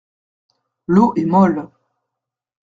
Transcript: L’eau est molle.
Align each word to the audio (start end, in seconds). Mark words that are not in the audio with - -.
L’eau 0.87 1.13
est 1.15 1.25
molle. 1.25 1.69